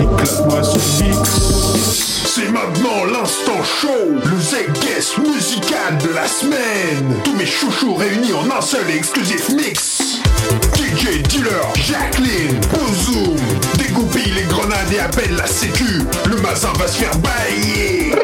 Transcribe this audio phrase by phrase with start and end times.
[0.00, 1.30] Éclate-moi ce mix.
[2.26, 7.20] C'est maintenant l'instant show, le Z-Guest musical de la semaine.
[7.24, 10.20] Tous mes chouchous réunis en un seul et exclusif mix.
[10.76, 13.36] DJ Dealer, Jacqueline, Bozoom,
[13.78, 16.02] dégoupille les grenades et appelle la sécu.
[16.28, 18.14] Le mazin va se faire bailler.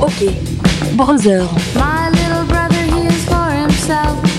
[0.00, 0.30] Ok.
[0.94, 1.48] Brother.
[1.74, 4.33] My little brother, he is for himself.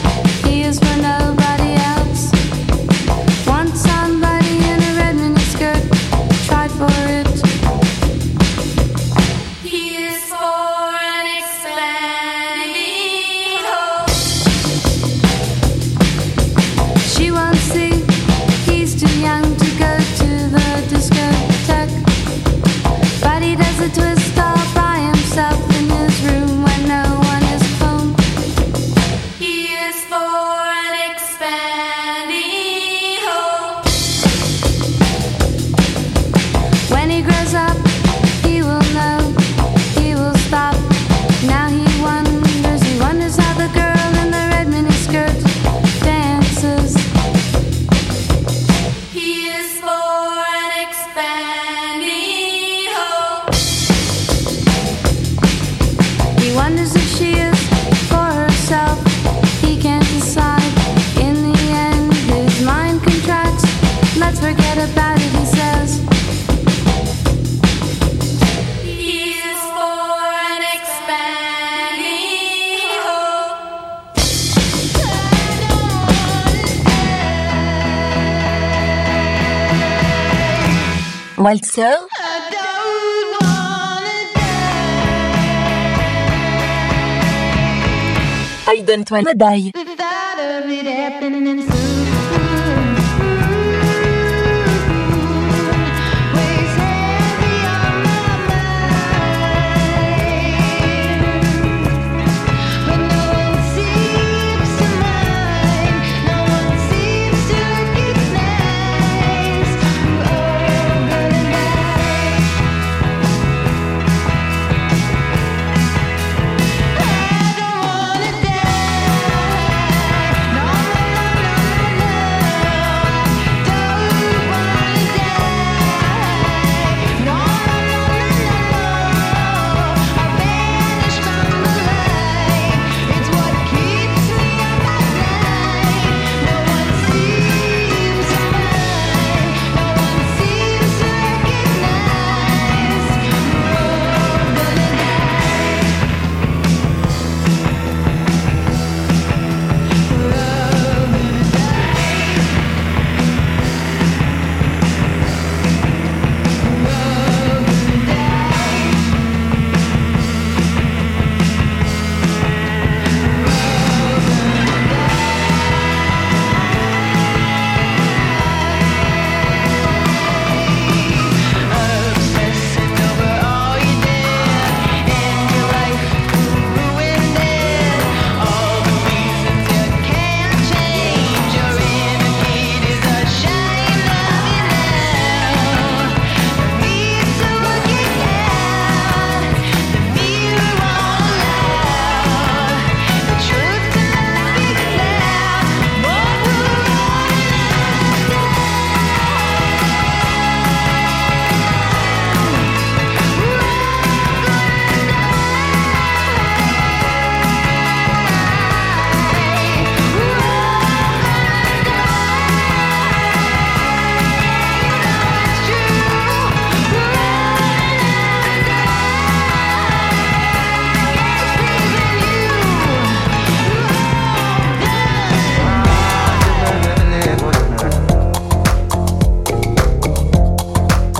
[81.55, 81.95] Waltzer.
[88.67, 89.71] I don't wanna die.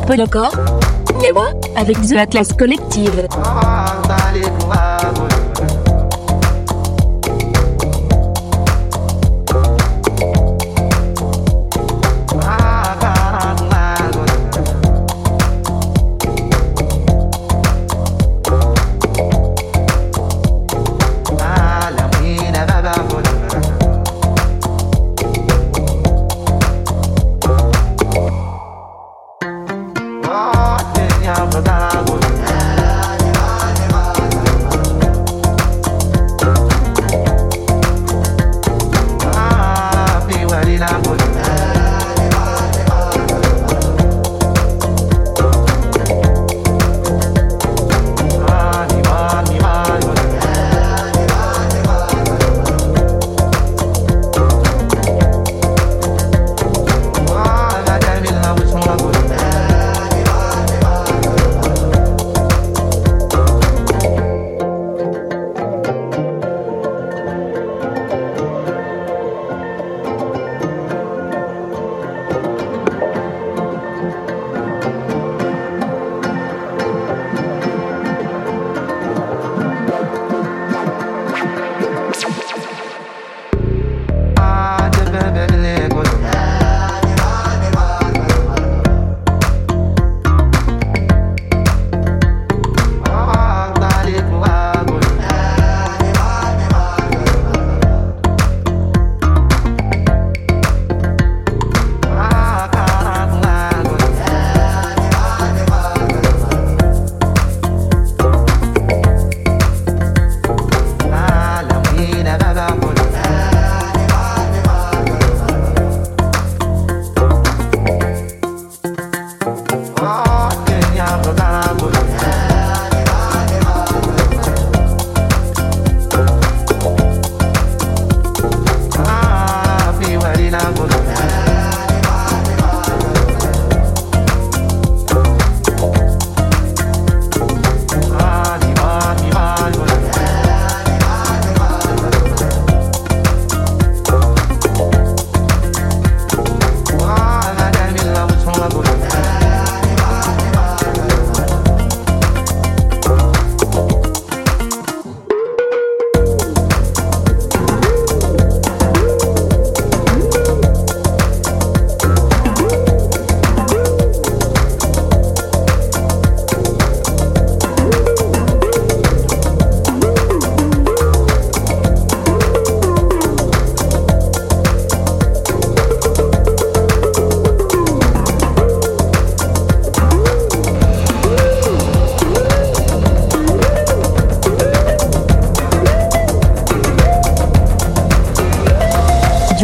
[0.07, 0.52] Polocor.
[1.24, 3.28] Yawa, avec The Atlas Collective.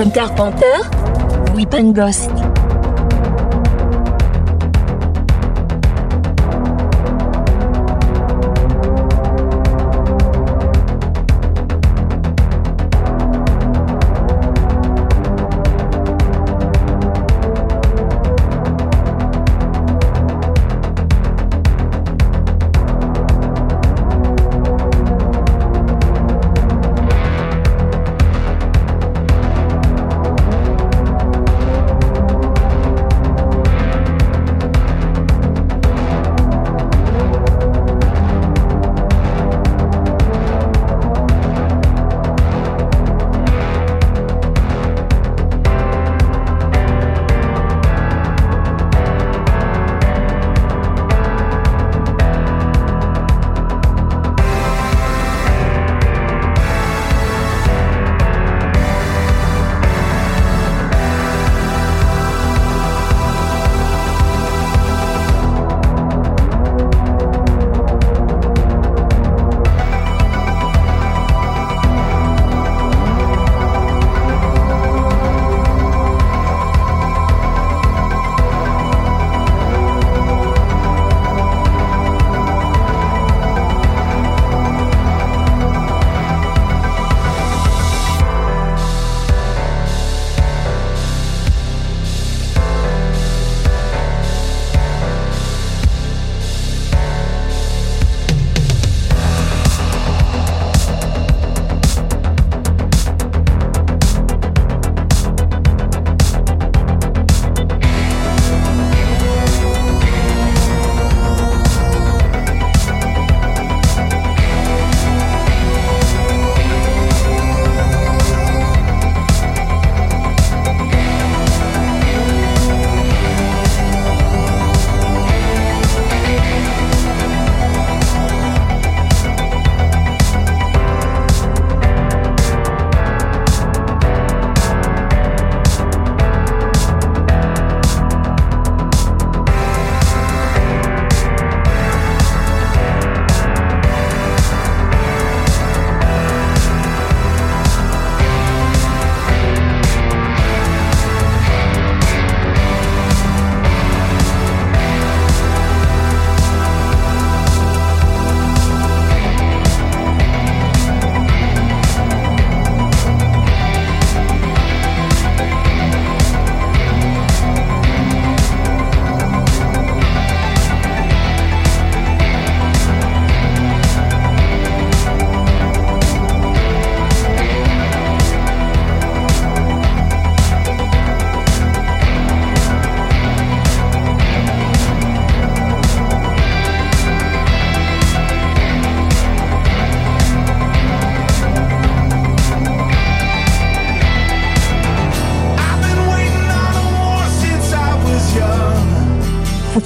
[0.01, 0.81] John Carpenter,
[1.53, 2.50] Louis Pengost.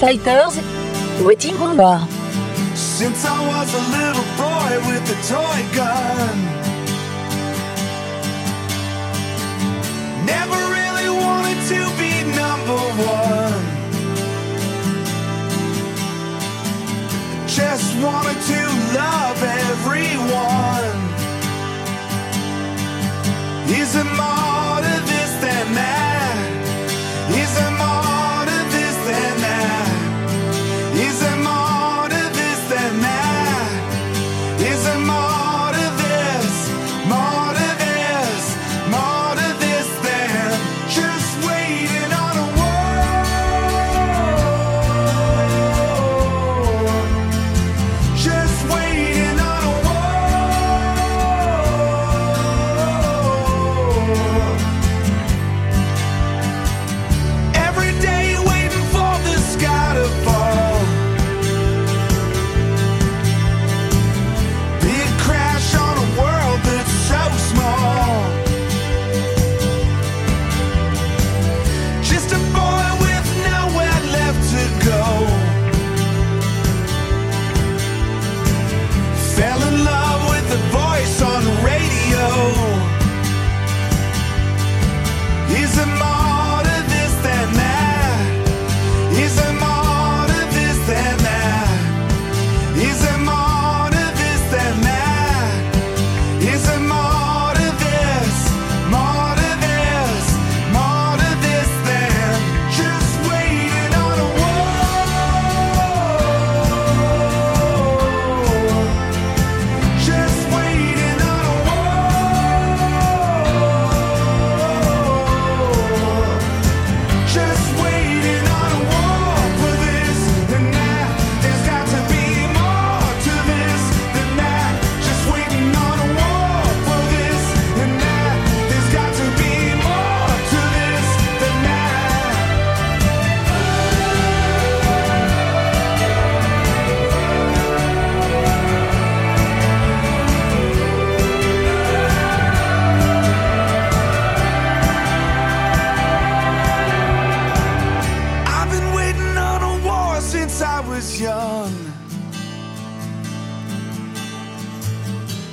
[0.06, 0.56] Fighters,
[1.24, 2.06] Waiting on Bar.
[2.76, 6.65] Since I was a little boy with a toy gun.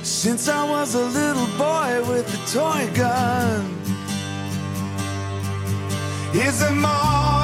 [0.04, 3.64] Since I was a little boy with a toy gun.
[6.34, 7.43] Is there more